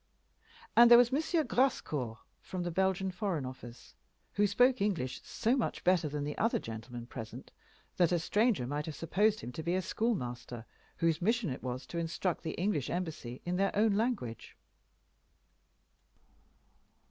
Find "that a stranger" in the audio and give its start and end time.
7.97-8.65